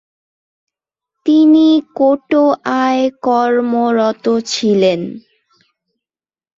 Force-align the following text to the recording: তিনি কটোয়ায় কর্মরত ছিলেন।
তিনি 1.25 1.67
কটোয়ায় 1.95 3.03
কর্মরত 3.21 4.25
ছিলেন। 4.47 5.01